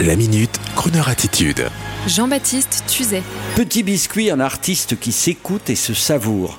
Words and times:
La 0.00 0.16
minute, 0.16 0.58
Kroneur 0.74 1.08
attitude. 1.08 1.68
Jean-Baptiste 2.08 2.82
Tuzet. 2.88 3.22
Petit 3.54 3.84
biscuit, 3.84 4.28
un 4.28 4.40
artiste 4.40 4.98
qui 4.98 5.12
s'écoute 5.12 5.70
et 5.70 5.76
se 5.76 5.94
savoure. 5.94 6.58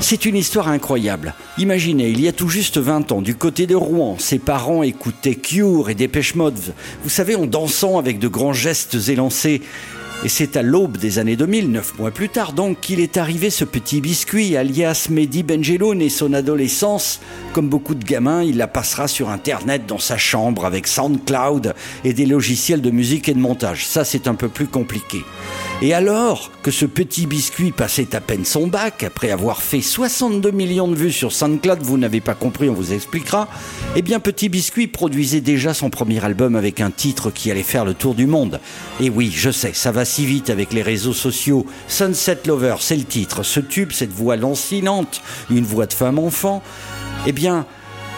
C'est 0.00 0.26
une 0.26 0.34
histoire 0.34 0.66
incroyable. 0.66 1.34
Imaginez, 1.56 2.08
il 2.08 2.20
y 2.20 2.26
a 2.26 2.32
tout 2.32 2.48
juste 2.48 2.78
20 2.78 3.12
ans, 3.12 3.22
du 3.22 3.36
côté 3.36 3.68
de 3.68 3.76
Rouen, 3.76 4.16
ses 4.18 4.40
parents 4.40 4.82
écoutaient 4.82 5.36
Cure 5.36 5.88
et 5.88 5.94
Dépêche 5.94 6.34
Mode. 6.34 6.74
Vous 7.04 7.10
savez, 7.10 7.36
en 7.36 7.46
dansant 7.46 7.98
avec 7.98 8.18
de 8.18 8.26
grands 8.26 8.52
gestes 8.52 8.96
élancés. 9.08 9.62
Et 10.24 10.28
c'est 10.28 10.56
à 10.56 10.62
l'aube 10.62 10.98
des 10.98 11.18
années 11.18 11.34
2000, 11.34 11.72
neuf 11.72 11.98
mois 11.98 12.12
plus 12.12 12.28
tard 12.28 12.52
donc, 12.52 12.78
qu'il 12.80 13.00
est 13.00 13.16
arrivé 13.16 13.50
ce 13.50 13.64
petit 13.64 14.00
biscuit, 14.00 14.56
alias 14.56 15.08
Mehdi 15.10 15.42
Benjeloun 15.42 16.00
et 16.00 16.10
son 16.10 16.32
adolescence. 16.32 17.20
Comme 17.52 17.68
beaucoup 17.68 17.96
de 17.96 18.04
gamins, 18.04 18.44
il 18.44 18.56
la 18.56 18.68
passera 18.68 19.08
sur 19.08 19.30
Internet 19.30 19.82
dans 19.88 19.98
sa 19.98 20.18
chambre 20.18 20.64
avec 20.64 20.86
SoundCloud 20.86 21.74
et 22.04 22.12
des 22.12 22.26
logiciels 22.26 22.82
de 22.82 22.90
musique 22.92 23.28
et 23.28 23.34
de 23.34 23.40
montage. 23.40 23.84
Ça, 23.84 24.04
c'est 24.04 24.28
un 24.28 24.36
peu 24.36 24.48
plus 24.48 24.68
compliqué. 24.68 25.24
Et 25.80 25.94
alors 25.94 26.50
que 26.62 26.70
ce 26.70 26.86
petit 26.86 27.26
biscuit 27.26 27.72
passait 27.72 28.14
à 28.14 28.20
peine 28.20 28.44
son 28.44 28.68
bac, 28.68 29.02
après 29.02 29.30
avoir 29.30 29.62
fait 29.62 29.80
62 29.80 30.50
millions 30.52 30.86
de 30.86 30.94
vues 30.94 31.10
sur 31.10 31.32
SoundCloud, 31.32 31.82
vous 31.82 31.98
n'avez 31.98 32.20
pas 32.20 32.34
compris, 32.34 32.68
on 32.68 32.74
vous 32.74 32.92
expliquera, 32.92 33.48
eh 33.96 34.02
bien 34.02 34.20
Petit 34.20 34.48
Biscuit 34.48 34.86
produisait 34.86 35.40
déjà 35.40 35.74
son 35.74 35.90
premier 35.90 36.24
album 36.24 36.54
avec 36.54 36.80
un 36.80 36.90
titre 36.90 37.30
qui 37.30 37.50
allait 37.50 37.64
faire 37.64 37.84
le 37.84 37.94
tour 37.94 38.14
du 38.14 38.26
monde. 38.26 38.60
Et 39.00 39.10
oui, 39.10 39.32
je 39.34 39.50
sais, 39.50 39.72
ça 39.72 39.90
va 39.90 40.04
si 40.04 40.24
vite 40.24 40.50
avec 40.50 40.72
les 40.72 40.82
réseaux 40.82 41.12
sociaux. 41.12 41.66
Sunset 41.88 42.38
Lover, 42.46 42.76
c'est 42.78 42.96
le 42.96 43.04
titre. 43.04 43.42
Ce 43.42 43.58
tube, 43.58 43.90
cette 43.90 44.12
voix 44.12 44.36
lancinante, 44.36 45.20
une 45.50 45.64
voix 45.64 45.86
de 45.86 45.94
femme 45.94 46.20
enfant, 46.20 46.62
eh 47.26 47.32
bien, 47.32 47.66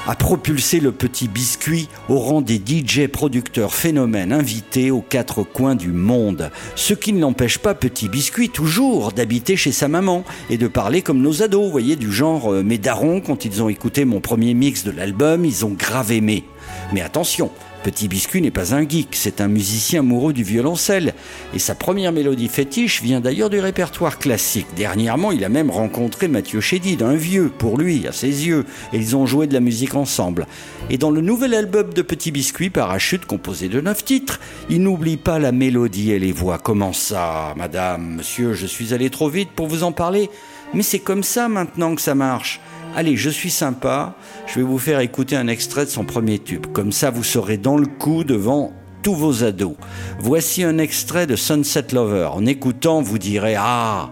a 0.07 0.15
propulsé 0.15 0.81
le 0.81 0.93
petit 0.93 1.29
biscuit 1.29 1.89
au 2.09 2.19
rang 2.19 2.43
des 2.43 2.61
DJ 2.65 3.07
producteurs 3.07 3.75
phénomènes 3.75 4.33
invités 4.33 4.91
aux 4.91 5.01
quatre 5.01 5.43
coins 5.43 5.75
du 5.75 5.93
monde. 5.93 6.51
Ce 6.77 6.93
qui 6.93 7.13
ne 7.13 7.21
l'empêche 7.21 7.59
pas 7.59 7.75
petit 7.75 8.09
biscuit 8.09 8.51
toujours 8.51 9.13
d'habiter 9.13 9.57
chez 9.57 9.73
sa 9.73 9.89
maman 9.89 10.25
et 10.51 10.59
de 10.59 10.69
parler 10.69 11.01
comme 11.01 11.23
nos 11.23 11.43
ados, 11.43 11.65
vous 11.65 11.71
voyez, 11.71 11.97
du 11.97 12.13
genre 12.13 12.53
euh, 12.53 12.63
mes 12.63 12.79
darons 12.79 13.21
quand 13.21 13.45
ils 13.45 13.63
ont 13.63 13.69
écouté 13.69 14.05
mon 14.05 14.21
premier 14.21 14.53
mix 14.53 14.85
de 14.85 14.91
l'album, 14.91 15.45
ils 15.45 15.65
ont 15.65 15.73
grave 15.73 16.13
aimé. 16.13 16.45
Mais 16.93 17.01
attention, 17.01 17.51
Petit 17.85 18.09
Biscuit 18.09 18.41
n'est 18.41 18.51
pas 18.51 18.75
un 18.75 18.89
geek, 18.89 19.09
c'est 19.13 19.43
un 19.43 19.47
musicien 19.47 20.01
amoureux 20.01 20.33
du 20.33 20.43
violoncelle. 20.43 21.13
Et 21.53 21.59
sa 21.59 21.75
première 21.75 22.13
mélodie 22.13 22.49
fétiche 22.49 23.03
vient 23.03 23.21
d'ailleurs 23.21 23.51
du 23.51 23.61
répertoire 23.61 24.19
classique. 24.19 24.69
Dernièrement, 24.75 25.33
il 25.33 25.45
a 25.45 25.51
même 25.51 25.71
rencontré 25.71 26.27
Mathieu 26.27 26.63
Chédid, 26.63 27.03
un 27.03 27.15
vieux, 27.15 27.51
pour 27.51 27.77
lui, 27.77 28.07
à 28.09 28.13
ses 28.13 28.47
yeux, 28.47 28.65
et 28.95 28.97
ils 28.97 29.17
ont 29.17 29.27
joué 29.27 29.47
de 29.47 29.53
la 29.53 29.61
musique 29.61 29.97
ensemble. 29.97 30.47
Et 30.89 30.97
dans 30.97 31.11
le 31.11 31.21
nouvel 31.21 31.53
album 31.53 31.93
de 31.93 32.01
Petit 32.01 32.31
Biscuit, 32.31 32.71
Parachute, 32.71 33.27
composé 33.27 33.69
de 33.69 33.83
neuf 33.83 34.03
titres, 34.03 34.41
il 34.71 34.83
n'oublie 34.83 35.19
pas 35.19 35.39
la 35.39 35.53
mélodie 35.53 36.13
et 36.13 36.19
les 36.19 36.33
voix. 36.33 36.57
Comment 36.57 36.95
ça, 36.95 37.53
madame, 37.55 38.15
monsieur, 38.17 38.55
je 38.55 38.65
suis 38.65 38.95
allé 38.95 39.11
trop 39.11 39.29
vite 39.29 39.51
pour 39.55 39.67
vous 39.67 39.83
en 39.83 39.93
parler 39.93 40.31
Mais 40.73 40.83
c'est 40.83 41.01
comme 41.01 41.23
ça 41.23 41.49
maintenant 41.49 41.95
que 41.95 42.01
ça 42.01 42.15
marche. 42.15 42.63
Allez, 42.97 43.17
je 43.17 43.29
suis 43.29 43.51
sympa, 43.51 44.15
je 44.47 44.55
vais 44.55 44.63
vous 44.63 44.79
faire 44.79 45.01
écouter 45.01 45.35
un 45.35 45.49
extrait 45.49 45.85
de 45.85 45.91
son 45.91 46.05
premier 46.05 46.39
tube. 46.39 46.67
Comme 46.73 46.93
ça, 46.93 47.11
vous 47.11 47.25
serez 47.25 47.57
dans 47.57 47.77
le 47.77 47.87
coup 47.87 48.23
devant 48.23 48.73
tous 49.03 49.17
vos 49.17 49.43
ados. 49.43 49.75
Voici 50.21 50.63
un 50.63 50.79
extrait 50.79 51.27
de 51.27 51.35
Sunset 51.35 51.87
Lover. 51.93 52.31
En 52.33 52.47
écoutant, 52.47 53.03
vous 53.03 53.19
direz 53.19 53.57
Ah 53.59 54.11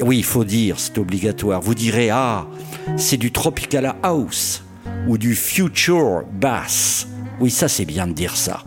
Oui, 0.00 0.18
il 0.18 0.24
faut 0.24 0.44
dire, 0.44 0.80
c'est 0.80 0.98
obligatoire. 0.98 1.60
Vous 1.60 1.76
direz 1.76 2.10
Ah 2.10 2.46
C'est 2.96 3.16
du 3.16 3.30
Tropical 3.30 3.94
House 4.02 4.64
ou 5.06 5.16
du 5.16 5.36
Future 5.36 6.24
Bass. 6.32 7.06
Oui, 7.38 7.50
ça, 7.50 7.68
c'est 7.68 7.84
bien 7.84 8.08
de 8.08 8.12
dire 8.12 8.36
ça. 8.36 8.64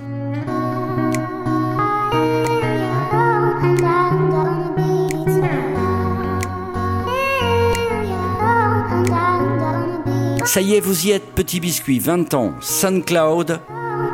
Ça 10.53 10.61
y 10.61 10.75
est, 10.75 10.79
vous 10.79 11.07
y 11.07 11.09
êtes, 11.09 11.25
petit 11.33 11.59
biscuit, 11.59 11.97
20 11.97 12.35
ans, 12.35 12.53
SunCloud, 12.61 13.59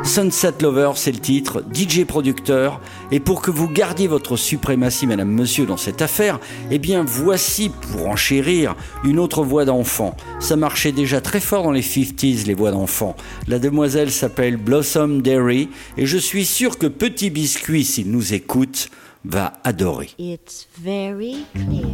Sunset 0.02 0.54
Lover, 0.62 0.92
c'est 0.94 1.12
le 1.12 1.18
titre, 1.18 1.62
DJ 1.70 2.06
producteur. 2.06 2.80
Et 3.12 3.20
pour 3.20 3.42
que 3.42 3.50
vous 3.50 3.68
gardiez 3.68 4.06
votre 4.06 4.38
suprématie, 4.38 5.06
madame, 5.06 5.30
monsieur, 5.30 5.66
dans 5.66 5.76
cette 5.76 6.00
affaire, 6.00 6.40
eh 6.70 6.78
bien, 6.78 7.04
voici, 7.06 7.68
pour 7.68 8.08
enchérir, 8.08 8.74
une 9.04 9.18
autre 9.18 9.44
voix 9.44 9.66
d'enfant. 9.66 10.16
Ça 10.38 10.56
marchait 10.56 10.92
déjà 10.92 11.20
très 11.20 11.40
fort 11.40 11.64
dans 11.64 11.72
les 11.72 11.82
50s, 11.82 12.46
les 12.46 12.54
voix 12.54 12.70
d'enfant. 12.70 13.16
La 13.46 13.58
demoiselle 13.58 14.10
s'appelle 14.10 14.56
Blossom 14.56 15.20
Derry, 15.20 15.68
et 15.98 16.06
je 16.06 16.16
suis 16.16 16.46
sûr 16.46 16.78
que 16.78 16.86
Petit 16.86 17.28
Biscuit, 17.28 17.84
s'il 17.84 18.10
nous 18.10 18.32
écoute, 18.32 18.88
va 19.26 19.52
adorer. 19.62 20.08
It's 20.18 20.66
very 20.82 21.44
clear. 21.52 21.84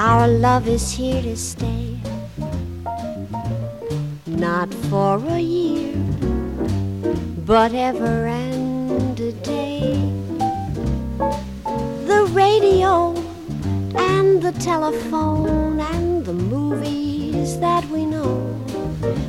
Our 0.00 0.26
love 0.26 0.66
is 0.66 0.98
here 0.98 1.22
to 1.22 1.36
stay. 1.36 1.91
Not 4.42 4.74
for 4.90 5.24
a 5.28 5.38
year, 5.38 5.94
but 7.46 7.72
ever 7.72 8.26
and 8.26 9.20
a 9.20 9.30
day. 9.30 9.94
The 12.10 12.28
radio 12.32 13.14
and 13.94 14.42
the 14.42 14.50
telephone 14.58 15.78
and 15.78 16.26
the 16.26 16.32
movies 16.32 17.60
that 17.60 17.88
we 17.88 18.04
know 18.04 18.36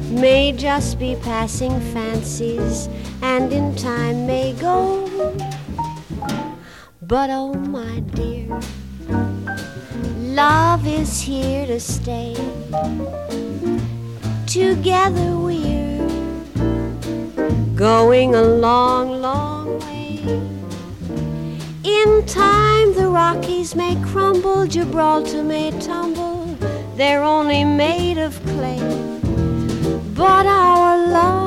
may 0.10 0.52
just 0.52 0.98
be 0.98 1.16
passing 1.22 1.80
fancies 1.94 2.90
and 3.22 3.54
in 3.54 3.76
time 3.76 4.26
may 4.26 4.54
go. 4.54 5.08
But 7.04 7.30
oh, 7.30 7.54
my 7.54 8.00
dear, 8.16 8.50
love 10.42 10.88
is 10.88 11.22
here 11.22 11.68
to 11.68 11.80
stay 11.80 12.34
together 14.54 15.36
we're 15.36 16.08
going 17.74 18.36
a 18.36 18.44
long, 18.44 19.20
long 19.20 19.80
way. 19.80 20.20
In 21.84 22.24
time, 22.28 22.94
the 22.94 23.10
Rockies 23.10 23.74
may 23.74 24.00
crumble, 24.06 24.68
Gibraltar 24.68 25.42
may 25.42 25.72
tumble, 25.80 26.46
they're 26.96 27.24
only 27.24 27.64
made 27.64 28.20
of 28.20 28.40
clay. 28.46 28.78
But 30.14 30.46
our 30.46 30.98
love 31.08 31.44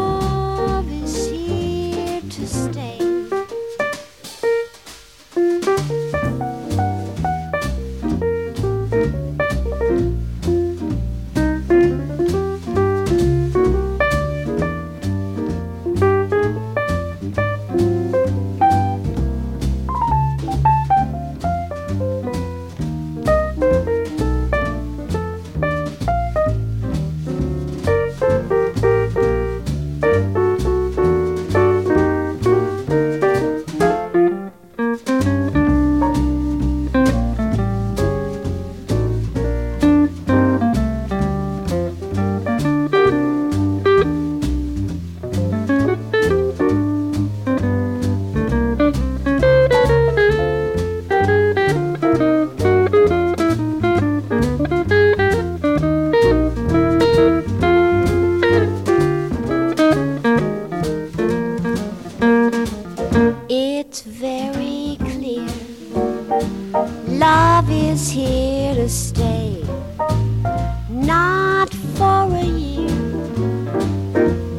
Love 5.78 6.15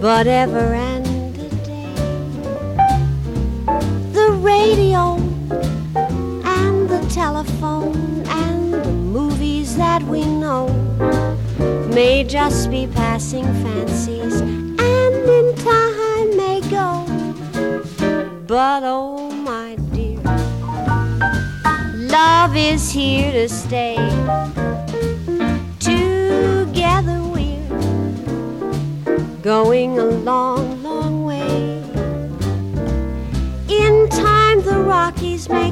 but 0.08 0.26
ever 0.26 0.74
and 0.74 1.06
a 1.38 1.50
day. 1.66 1.94
The 4.14 4.32
radio 4.40 5.16
and 6.46 6.88
the 6.88 7.06
telephone 7.14 8.24
and 8.26 8.74
the 8.74 8.90
movies 8.90 9.76
that 9.76 10.02
we 10.04 10.24
know 10.24 10.70
may 11.94 12.24
just 12.24 12.72
be 12.72 12.88
passing 12.88 13.44
fancies, 13.66 14.40
and 14.40 15.14
in 15.38 15.56
time 15.58 16.38
may 16.38 16.62
go. 16.70 17.04
But 18.48 18.84
oh, 18.86 19.30
my 19.30 19.76
dear, 19.92 20.24
love 22.08 22.56
is 22.56 22.90
here 22.92 23.34
to 23.34 23.50
stay. 23.50 23.98
Going 29.48 29.98
a 29.98 30.04
long, 30.04 30.84
long 30.84 31.24
way. 31.24 31.82
In 33.70 34.10
time, 34.10 34.62
the 34.64 34.78
Rockies 34.78 35.48
may 35.48 35.72